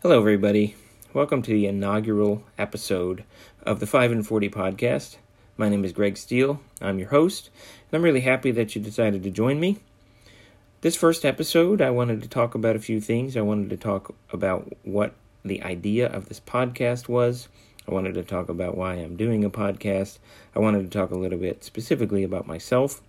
[0.00, 0.76] Hello, everybody.
[1.12, 3.24] Welcome to the inaugural episode
[3.64, 5.16] of the 5 in 40 podcast.
[5.56, 6.60] My name is Greg Steele.
[6.80, 7.50] I'm your host,
[7.90, 9.80] and I'm really happy that you decided to join me.
[10.82, 13.36] This first episode, I wanted to talk about a few things.
[13.36, 17.48] I wanted to talk about what the idea of this podcast was.
[17.88, 20.20] I wanted to talk about why I'm doing a podcast.
[20.54, 23.02] I wanted to talk a little bit specifically about myself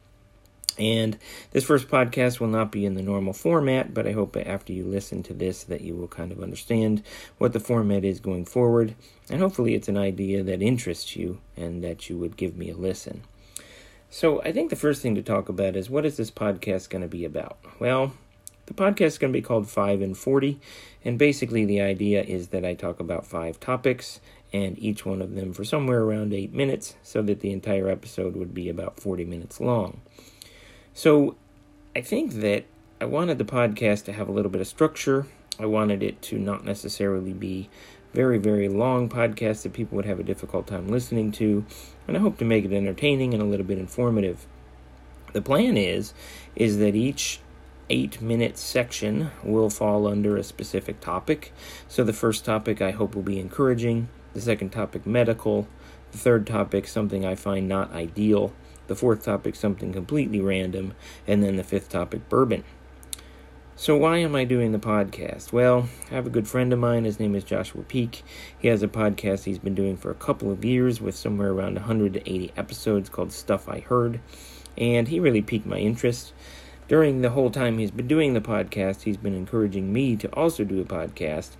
[0.80, 1.18] and
[1.52, 4.86] this first podcast will not be in the normal format, but I hope after you
[4.86, 7.04] listen to this that you will kind of understand
[7.38, 8.96] what the format is going forward.
[9.29, 12.78] And hopefully it's an idea that interests you and that you would give me a
[12.78, 13.23] listen.
[14.10, 17.01] So I think the first thing to talk about is what is this podcast going
[17.01, 17.57] to be about?
[17.78, 18.14] Well,
[18.65, 20.59] the podcast is going to be called 5 in 40,
[21.04, 24.21] and basically the idea is that I talk about five topics
[24.54, 28.36] and each one of them for somewhere around 8 minutes so that the entire episode
[28.36, 30.01] would be about 40 minutes long.
[31.00, 31.38] So
[31.96, 32.66] I think that
[33.00, 35.28] I wanted the podcast to have a little bit of structure.
[35.58, 37.70] I wanted it to not necessarily be
[38.14, 41.64] very, very long podcasts that people would have a difficult time listening to.
[42.06, 44.46] And I hope to make it entertaining and a little bit informative.
[45.32, 46.14] The plan is
[46.58, 47.40] is that each
[47.90, 51.54] eight minute section will fall under a specific topic.
[51.88, 55.66] So the first topic I hope will be encouraging, the second topic medical,
[56.12, 58.52] the third topic something I find not ideal,
[58.90, 60.94] the fourth topic, something completely random.
[61.26, 62.66] And then the fifth topic, bourbon.
[63.78, 65.54] So, why am I doing the podcast?
[65.54, 67.06] Well, I have a good friend of mine.
[67.06, 68.23] His name is Joshua Peak.
[68.58, 71.76] He has a podcast he's been doing for a couple of years with somewhere around
[71.76, 74.20] 180 episodes called Stuff I Heard.
[74.78, 76.34] And he really piqued my interest.
[76.90, 80.66] During the whole time he's been doing the podcast, he's been encouraging me to also
[80.66, 81.52] do a podcast.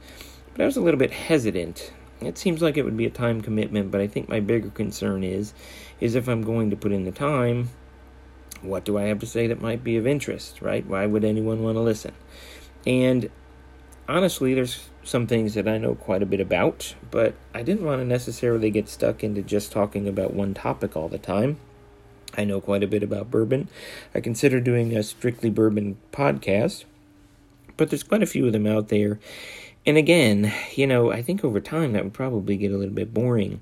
[0.52, 1.94] But I was a little bit hesitant
[2.28, 5.24] it seems like it would be a time commitment, but I think my bigger concern
[5.24, 5.54] is
[6.00, 7.70] is if I'm going to put in the time,
[8.62, 10.86] what do I have to say that might be of interest, right?
[10.86, 12.14] Why would anyone want to listen?
[12.86, 13.30] And
[14.08, 18.02] honestly, there's some things that I know quite a bit about, but I didn't want
[18.02, 21.58] to necessarily get stuck into just talking about one topic all the time.
[22.38, 23.70] I know quite a bit about bourbon.
[24.14, 26.86] I consider doing a strictly bourbon podcast,
[27.78, 29.20] but there's quite a few of them out there.
[29.86, 33.14] And again, you know, I think over time that would probably get a little bit
[33.14, 33.62] boring.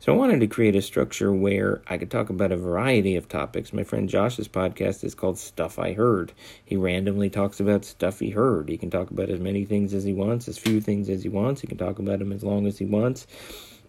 [0.00, 3.28] So I wanted to create a structure where I could talk about a variety of
[3.28, 3.72] topics.
[3.72, 6.32] My friend Josh's podcast is called Stuff I Heard.
[6.64, 8.68] He randomly talks about stuff he heard.
[8.68, 11.28] He can talk about as many things as he wants, as few things as he
[11.28, 11.60] wants.
[11.60, 13.26] He can talk about them as long as he wants.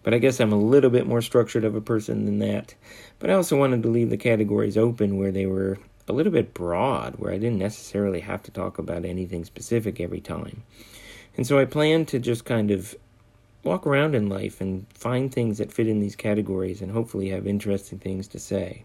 [0.02, 2.74] But I guess I'm a little bit more structured of a person than that.
[3.20, 6.52] But I also wanted to leave the categories open where they were a little bit
[6.52, 10.64] broad, where I didn't necessarily have to talk about anything specific every time.
[11.36, 12.94] And so I plan to just kind of
[13.62, 17.46] walk around in life and find things that fit in these categories and hopefully have
[17.46, 18.84] interesting things to say.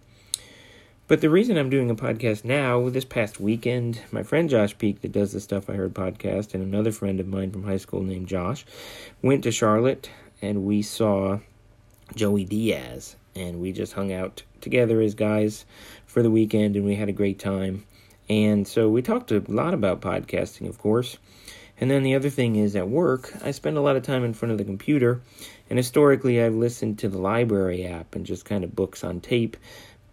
[1.07, 5.01] But the reason I'm doing a podcast now, this past weekend, my friend Josh Peak,
[5.01, 8.01] that does the Stuff I Heard podcast, and another friend of mine from high school
[8.01, 8.65] named Josh,
[9.21, 10.09] went to Charlotte
[10.41, 11.39] and we saw
[12.15, 13.15] Joey Diaz.
[13.35, 15.65] And we just hung out together as guys
[16.07, 17.85] for the weekend and we had a great time.
[18.29, 21.17] And so we talked a lot about podcasting, of course.
[21.79, 24.33] And then the other thing is at work, I spend a lot of time in
[24.33, 25.21] front of the computer,
[25.69, 29.57] and historically I've listened to the library app and just kind of books on tape.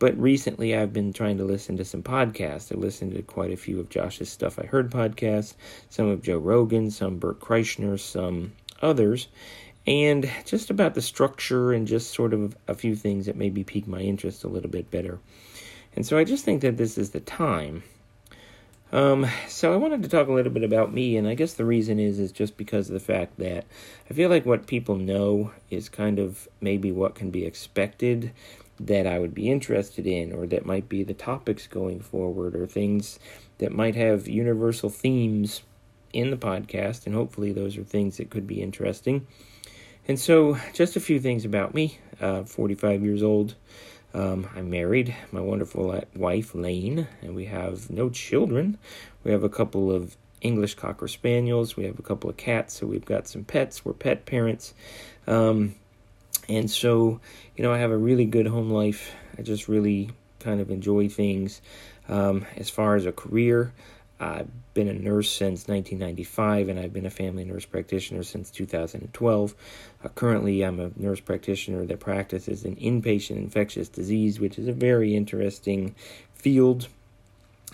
[0.01, 2.75] But recently I've been trying to listen to some podcasts.
[2.75, 5.55] I listened to quite a few of Josh's Stuff I Heard podcasts,
[5.91, 8.53] some of Joe Rogan, some Bert Kreischer, some
[8.83, 9.29] others,
[9.87, 13.87] and just about the structure and just sort of a few things that maybe pique
[13.87, 15.21] my interest a little bit better.
[15.95, 17.85] And so I just think that this is the time
[18.93, 21.65] um, so I wanted to talk a little bit about me, and I guess the
[21.65, 23.65] reason is is just because of the fact that
[24.11, 28.33] I feel like what people know is kind of maybe what can be expected
[28.79, 32.67] that I would be interested in, or that might be the topics going forward, or
[32.67, 33.19] things
[33.59, 35.63] that might have universal themes
[36.13, 39.27] in the podcast, and hopefully those are things that could be interesting.
[40.07, 41.99] And so, just a few things about me.
[42.21, 43.55] Uh, 45 years old.
[44.15, 48.79] Um, I'm married, my wonderful wife Lane, and we have no children.
[49.25, 51.77] We have a couple of English Cocker Spaniels.
[51.77, 53.85] We have a couple of cats, so we've got some pets.
[53.85, 54.75] We're pet parents.
[55.27, 55.77] Um,
[56.49, 57.21] and so,
[57.57, 59.15] you know, I have a really good home life.
[59.39, 60.11] I just really
[60.41, 61.63] kind of enjoy things.
[62.09, 63.73] Um, as far as a career,
[64.23, 69.55] I've been a nurse since 1995, and I've been a family nurse practitioner since 2012.
[70.05, 74.73] Uh, currently, I'm a nurse practitioner that practices in inpatient infectious disease, which is a
[74.73, 75.97] very interesting
[76.35, 76.87] field,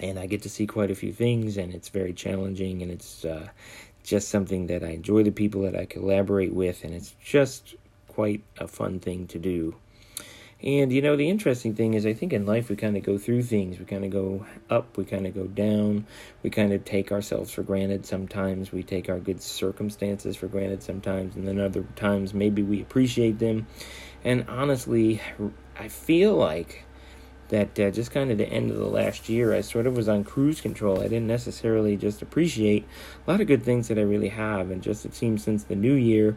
[0.01, 3.27] and I get to see quite a few things, and it's very challenging, and it's
[3.27, 3.49] uh,
[4.03, 7.75] just something that I enjoy the people that I collaborate with, and it's just
[8.07, 9.77] quite a fun thing to do.
[10.61, 13.17] And you know, the interesting thing is, I think in life we kind of go
[13.17, 13.79] through things.
[13.79, 16.05] We kind of go up, we kind of go down.
[16.43, 18.73] We kind of take ourselves for granted sometimes.
[18.73, 21.37] We take our good circumstances for granted sometimes.
[21.37, 23.69] And then other times, maybe we appreciate them.
[24.25, 25.21] And honestly,
[25.79, 26.85] I feel like
[27.51, 30.09] that uh, just kind of the end of the last year, I sort of was
[30.09, 30.99] on cruise control.
[30.99, 32.85] I didn't necessarily just appreciate
[33.27, 34.73] a lot of good things that I really have.
[34.73, 36.37] And just it seems since the new year,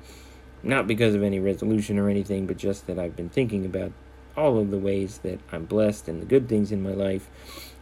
[0.61, 3.91] not because of any resolution or anything, but just that I've been thinking about
[4.35, 7.29] all of the ways that I'm blessed and the good things in my life.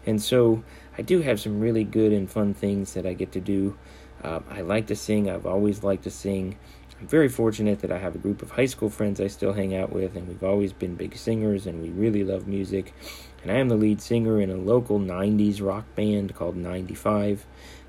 [0.06, 0.64] And so
[0.98, 3.78] I do have some really good and fun things that I get to do.
[4.24, 6.58] Uh, I like to sing, I've always liked to sing.
[7.00, 9.74] I'm very fortunate that I have a group of high school friends I still hang
[9.74, 12.94] out with, and we've always been big singers and we really love music.
[13.42, 17.46] And I am the lead singer in a local 90s rock band called 95.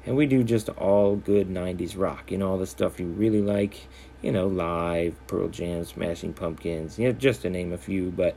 [0.07, 3.43] And we do just all good 90s rock, you know, all the stuff you really
[3.43, 3.87] like
[4.23, 8.11] you know, Live, Pearl Jam, Smashing Pumpkins, you know, just to name a few.
[8.11, 8.37] But,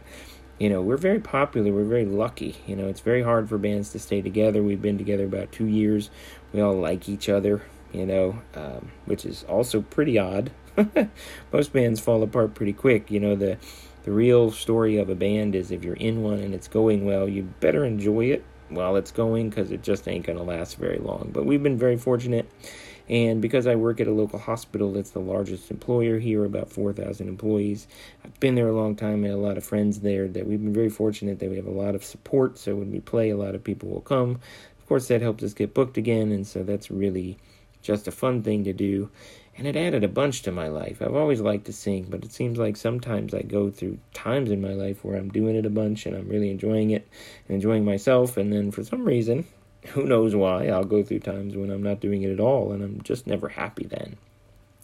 [0.60, 1.72] you know, we're very popular.
[1.72, 2.56] We're very lucky.
[2.66, 4.64] You know, it's very hard for bands to stay together.
[4.64, 6.10] We've been together about two years.
[6.54, 7.62] We all like each other,
[7.92, 10.52] you know, um, which is also pretty odd.
[11.52, 13.12] Most bands fall apart pretty quick.
[13.12, 13.58] You know, the
[14.04, 17.30] the real story of a band is if you're in one and it's going well,
[17.30, 20.98] you better enjoy it while it's going because it just ain't going to last very
[20.98, 21.30] long.
[21.34, 22.50] But we've been very fortunate
[23.10, 27.28] and because I work at a local hospital that's the largest employer here, about 4,000
[27.28, 27.88] employees,
[28.24, 29.26] I've been there a long time.
[29.26, 31.66] I have a lot of friends there that we've been very fortunate that we have
[31.66, 32.58] a lot of support.
[32.58, 34.40] So when we play, a lot of people will come.
[34.80, 36.32] Of course, that helps us get booked again.
[36.32, 37.38] And so that's really
[37.82, 39.10] just a fun thing to do.
[39.56, 41.02] And it added a bunch to my life.
[41.02, 44.62] I've always liked to sing, but it seems like sometimes I go through times in
[44.62, 47.08] my life where I'm doing it a bunch and I'm really enjoying it
[47.48, 48.36] and enjoying myself.
[48.36, 49.46] And then for some reason,
[49.88, 50.68] who knows why?
[50.68, 53.50] I'll go through times when I'm not doing it at all, and I'm just never
[53.50, 54.18] happy then.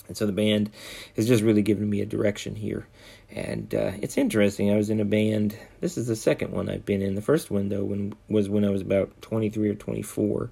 [0.07, 0.71] And so the band
[1.15, 2.87] has just really given me a direction here.
[3.29, 4.71] And uh, it's interesting.
[4.71, 5.55] I was in a band.
[5.81, 7.13] This is the second one I've been in.
[7.13, 10.49] The first one, though, when, was when I was about 23 or 24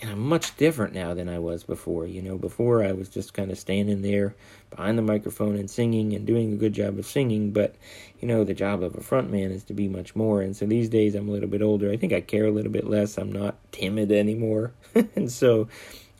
[0.00, 2.06] and I'm much different now than I was before.
[2.06, 4.34] You know, before I was just kind of standing there
[4.70, 7.74] behind the microphone and singing and doing a good job of singing, but
[8.18, 10.40] you know, the job of a front man is to be much more.
[10.40, 11.90] And so these days I'm a little bit older.
[11.90, 13.18] I think I care a little bit less.
[13.18, 14.72] I'm not timid anymore.
[14.94, 15.68] and so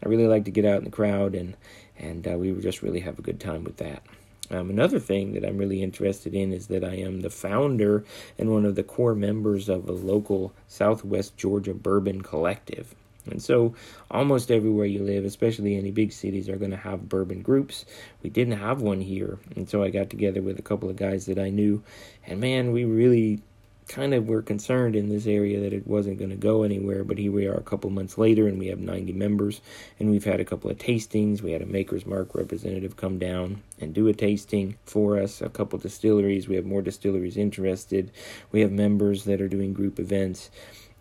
[0.04, 1.56] I really like to get out in the crowd and
[1.98, 4.02] and uh, we just really have a good time with that.
[4.50, 8.04] Um, another thing that I'm really interested in is that I am the founder
[8.36, 12.94] and one of the core members of a local Southwest Georgia bourbon collective.
[13.26, 13.74] And so,
[14.10, 17.84] almost everywhere you live, especially any big cities, are going to have bourbon groups.
[18.22, 19.38] We didn't have one here.
[19.56, 21.82] And so, I got together with a couple of guys that I knew.
[22.26, 23.42] And man, we really
[23.90, 27.02] kind of were concerned in this area that it wasn't going to go anywhere.
[27.02, 29.60] But here we are a couple months later, and we have 90 members.
[29.98, 31.42] And we've had a couple of tastings.
[31.42, 35.48] We had a Maker's Mark representative come down and do a tasting for us, a
[35.48, 36.48] couple distilleries.
[36.48, 38.12] We have more distilleries interested.
[38.52, 40.50] We have members that are doing group events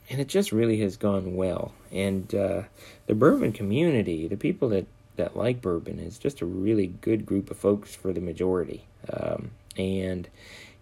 [0.10, 1.74] and it just really has gone well.
[1.92, 2.64] And uh,
[3.06, 7.52] the bourbon community, the people that that like bourbon, is just a really good group
[7.52, 8.86] of folks for the majority.
[9.12, 10.28] Um, and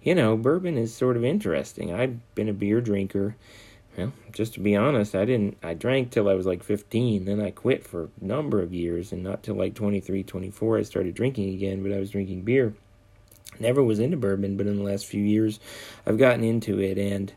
[0.01, 1.93] you know, bourbon is sort of interesting.
[1.93, 3.35] I've been a beer drinker.
[3.97, 5.57] Well, just to be honest, I didn't.
[5.63, 7.25] I drank till I was like 15.
[7.25, 10.83] Then I quit for a number of years, and not till like 23, 24, I
[10.83, 11.83] started drinking again.
[11.83, 12.73] But I was drinking beer.
[13.59, 15.59] Never was into bourbon, but in the last few years,
[16.05, 17.33] I've gotten into it, and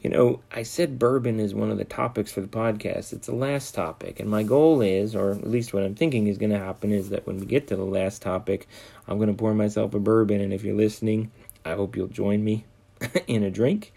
[0.00, 3.12] you know, I said bourbon is one of the topics for the podcast.
[3.12, 4.18] It's the last topic.
[4.18, 7.10] And my goal is, or at least what I'm thinking is going to happen, is
[7.10, 8.66] that when we get to the last topic,
[9.06, 10.40] I'm going to pour myself a bourbon.
[10.40, 11.30] And if you're listening,
[11.66, 12.64] I hope you'll join me
[13.26, 13.92] in a drink.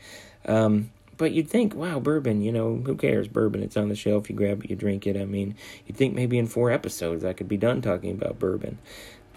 [0.46, 3.30] Um, but you'd think, wow, bourbon, you know, who cares?
[3.30, 5.16] Bourbon, it's on the shelf, you grab it, you drink it.
[5.16, 5.56] I mean,
[5.86, 8.78] you'd think maybe in four episodes I could be done talking about bourbon.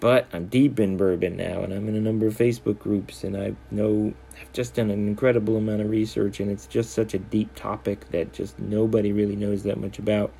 [0.00, 3.36] But I'm deep in bourbon now, and I'm in a number of Facebook groups, and
[3.36, 7.18] I know I've just done an incredible amount of research, and it's just such a
[7.18, 10.32] deep topic that just nobody really knows that much about.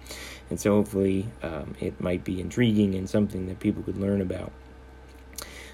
[0.51, 4.53] And so, hopefully, um, it might be intriguing and something that people could learn about.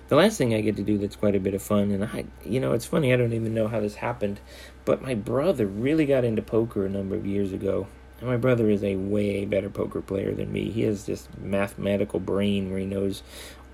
[0.09, 2.27] The last thing I get to do that's quite a bit of fun, and I,
[2.45, 4.41] you know, it's funny, I don't even know how this happened,
[4.85, 7.87] but my brother really got into poker a number of years ago.
[8.21, 10.71] And my brother is a way better poker player than me.
[10.71, 13.23] He has this mathematical brain where he knows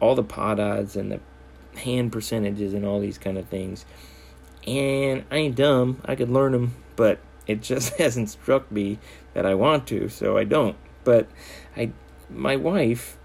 [0.01, 1.21] all the pot odds and the
[1.79, 3.85] hand percentages and all these kind of things.
[4.67, 6.03] And I ain't dumb.
[6.05, 8.99] I could learn them, but it just hasn't struck me
[9.35, 10.77] that I want to, so I don't.
[11.05, 11.29] But
[11.77, 11.93] I
[12.31, 13.17] my wife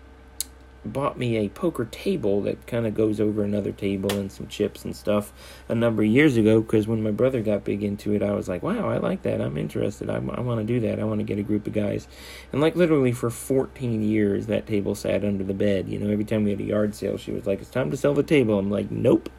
[0.86, 4.84] bought me a poker table that kind of goes over another table and some chips
[4.84, 5.32] and stuff
[5.70, 8.50] a number of years ago because when my brother got big into it i was
[8.50, 9.42] like wow i like that.
[9.42, 10.10] I'm interested.
[10.10, 11.00] I, I want to do that.
[11.00, 12.08] I want to get a group of guys.
[12.52, 16.26] And like literally for 14 years that table sat under the bed you know every
[16.26, 18.58] time we had a yard sale she was like it's time to sell the table.
[18.58, 19.30] I'm like nope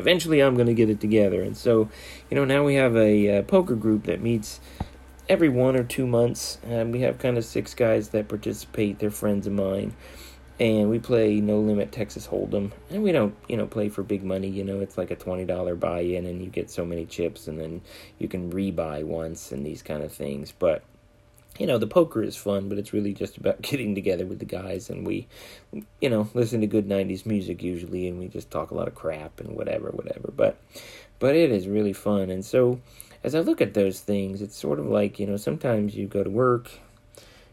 [0.00, 1.42] eventually I'm going to get it together.
[1.42, 1.88] And so,
[2.30, 4.60] you know, now we have a uh, poker group that meets
[5.28, 6.58] every one or two months.
[6.64, 8.98] And we have kind of six guys that participate.
[8.98, 9.94] They're friends of mine.
[10.58, 12.72] And we play no limit Texas Hold'em.
[12.90, 14.48] And we don't, you know, play for big money.
[14.48, 17.58] You know, it's like a $20 buy in and you get so many chips and
[17.58, 17.80] then
[18.18, 20.52] you can rebuy once and these kind of things.
[20.52, 20.82] But
[21.60, 24.46] you know, the poker is fun, but it's really just about getting together with the
[24.46, 25.28] guys and we,
[26.00, 28.94] you know, listen to good 90s music usually and we just talk a lot of
[28.94, 30.32] crap and whatever, whatever.
[30.34, 30.56] But,
[31.18, 32.30] but it is really fun.
[32.30, 32.80] And so
[33.22, 36.24] as I look at those things, it's sort of like, you know, sometimes you go
[36.24, 36.70] to work,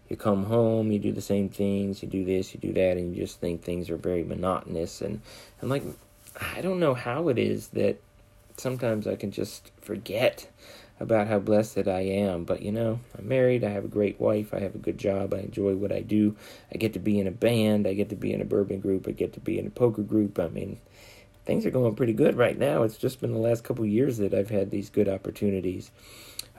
[0.07, 3.13] you come home, you do the same things, you do this, you do that, and
[3.13, 5.01] you just think things are very monotonous.
[5.01, 5.19] And,
[5.59, 5.83] and like,
[6.55, 7.97] I don't know how it is that
[8.55, 10.47] sometimes I can just forget
[10.99, 12.43] about how blessed I am.
[12.43, 15.33] But you know, I'm married, I have a great wife, I have a good job,
[15.33, 16.35] I enjoy what I do.
[16.73, 19.07] I get to be in a band, I get to be in a bourbon group,
[19.07, 20.39] I get to be in a poker group.
[20.39, 20.79] I mean,
[21.45, 22.83] things are going pretty good right now.
[22.83, 25.91] It's just been the last couple years that I've had these good opportunities.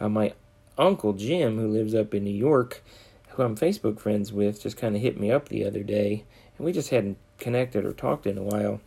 [0.01, 0.33] Uh, my
[0.77, 2.83] uncle Jim, who lives up in New York,
[3.31, 6.25] who I'm Facebook friends with, just kind of hit me up the other day,
[6.57, 8.81] and we just hadn't connected or talked in a while.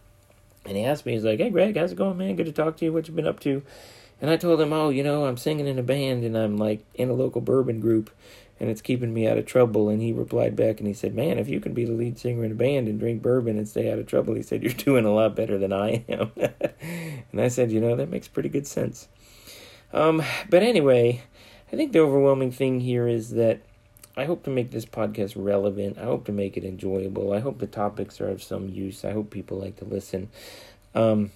[0.65, 2.35] And he asked me, he's like, "Hey, Greg, how's it going, man?
[2.35, 2.93] Good to talk to you.
[2.93, 3.63] What you been up to?"
[4.21, 6.85] And I told him, oh, you know, I'm singing in a band and I'm like
[6.93, 8.11] in a local bourbon group
[8.59, 9.89] and it's keeping me out of trouble.
[9.89, 12.45] And he replied back and he said, man, if you can be the lead singer
[12.45, 15.05] in a band and drink bourbon and stay out of trouble, he said, you're doing
[15.05, 16.31] a lot better than I am.
[17.31, 19.07] and I said, you know, that makes pretty good sense.
[19.91, 21.23] Um, but anyway,
[21.73, 23.61] I think the overwhelming thing here is that
[24.15, 25.97] I hope to make this podcast relevant.
[25.97, 27.33] I hope to make it enjoyable.
[27.33, 29.03] I hope the topics are of some use.
[29.03, 30.29] I hope people like to listen.
[30.93, 31.31] Um,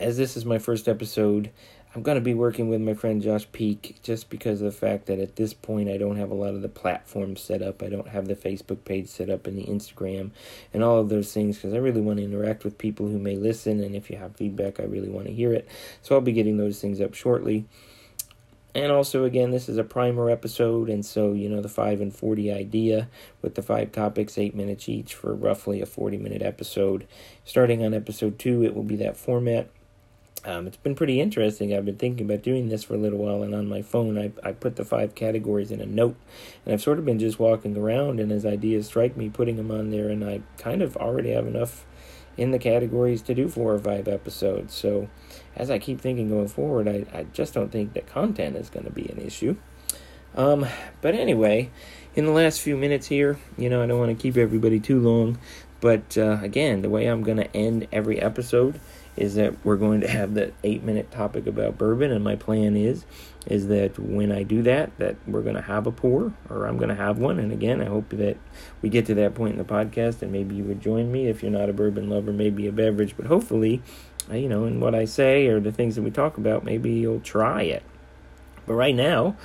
[0.00, 1.50] as this is my first episode,
[1.94, 5.06] I'm going to be working with my friend Josh Peak just because of the fact
[5.06, 7.82] that at this point I don't have a lot of the platforms set up.
[7.82, 10.30] I don't have the Facebook page set up and the Instagram
[10.72, 13.36] and all of those things because I really want to interact with people who may
[13.36, 13.82] listen.
[13.82, 15.68] And if you have feedback, I really want to hear it.
[16.00, 17.66] So I'll be getting those things up shortly.
[18.74, 22.10] And also, again, this is a primer episode, and so, you know, the 5 in
[22.10, 23.10] 40 idea
[23.42, 27.06] with the five topics, eight minutes each for roughly a 40 minute episode.
[27.44, 29.68] Starting on episode 2, it will be that format
[30.44, 31.74] um, it's been pretty interesting.
[31.74, 34.32] I've been thinking about doing this for a little while, and on my phone, I,
[34.42, 36.16] I put the five categories in a note,
[36.64, 39.70] and I've sort of been just walking around, and as ideas strike me, putting them
[39.70, 41.86] on there, and I kind of already have enough
[42.36, 44.74] in the categories to do four or five episodes.
[44.74, 45.08] So,
[45.54, 48.86] as I keep thinking going forward, I, I just don't think that content is going
[48.86, 49.56] to be an issue.
[50.34, 50.66] Um,
[51.02, 51.70] but anyway,
[52.14, 55.00] in the last few minutes here, you know, I don't want to keep everybody too
[55.00, 55.38] long,
[55.82, 58.78] but uh, again, the way I'm going to end every episode
[59.16, 62.76] is that we're going to have that eight minute topic about bourbon and my plan
[62.76, 63.04] is
[63.46, 66.78] is that when I do that that we're going to have a pour or I'm
[66.78, 67.40] going to have one.
[67.40, 68.36] And again I hope that
[68.80, 71.42] we get to that point in the podcast and maybe you would join me if
[71.42, 73.16] you're not a bourbon lover maybe a beverage.
[73.16, 73.82] But hopefully
[74.30, 76.92] uh, you know in what I say or the things that we talk about maybe
[76.92, 77.82] you'll try it.
[78.66, 79.36] But right now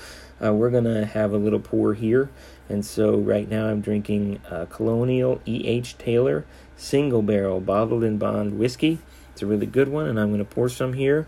[0.44, 2.30] uh, we're going to have a little pour here
[2.70, 5.98] and so right now I'm drinking uh, Colonel E.H.
[5.98, 9.00] Taylor single barrel bottled in bond whiskey
[9.38, 11.24] it's a really good one, and I'm going to pour some here.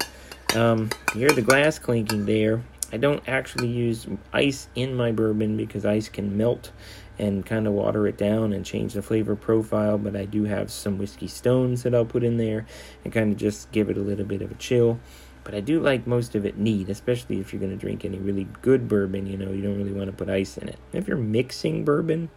[0.55, 2.63] Um, hear the glass clinking there.
[2.91, 6.71] I don't actually use ice in my bourbon because ice can melt
[7.19, 10.71] and kind of water it down and change the flavor profile, but I do have
[10.71, 12.65] some whiskey stones that I'll put in there
[13.03, 14.99] and kind of just give it a little bit of a chill.
[15.43, 18.17] But I do like most of it neat, especially if you're going to drink any
[18.17, 20.77] really good bourbon, you know, you don't really want to put ice in it.
[20.93, 22.29] If you're mixing bourbon,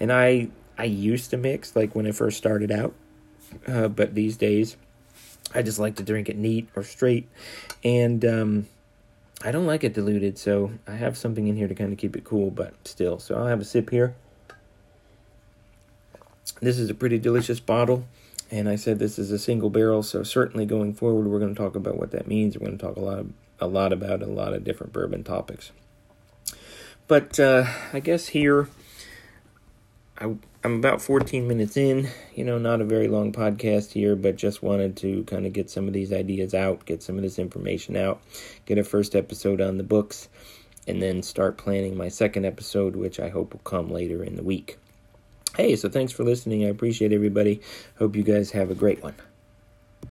[0.00, 2.94] and I I used to mix like when I first started out,
[3.68, 4.76] uh, but these days,
[5.54, 7.28] I just like to drink it neat or straight,
[7.84, 8.66] and um,
[9.42, 10.38] I don't like it diluted.
[10.38, 13.18] So I have something in here to kind of keep it cool, but still.
[13.18, 14.16] So I'll have a sip here.
[16.60, 18.04] This is a pretty delicious bottle,
[18.50, 20.02] and I said this is a single barrel.
[20.02, 22.56] So certainly going forward, we're going to talk about what that means.
[22.56, 25.24] We're going to talk a lot of, a lot about a lot of different bourbon
[25.24, 25.72] topics.
[27.06, 28.68] But uh, I guess here
[30.18, 34.36] I, I'm about 14 minutes in, you know, not a very long podcast here, but
[34.36, 37.38] just wanted to kind of get some of these ideas out, get some of this
[37.38, 38.22] information out,
[38.64, 40.28] get a first episode on the books,
[40.86, 44.42] and then start planning my second episode, which I hope will come later in the
[44.42, 44.78] week.
[45.56, 46.64] Hey, so thanks for listening.
[46.64, 47.60] I appreciate everybody.
[47.98, 49.14] Hope you guys have a great one.